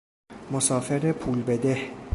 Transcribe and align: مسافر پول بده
مسافر 0.51 1.11
پول 1.11 1.41
بده 1.41 1.89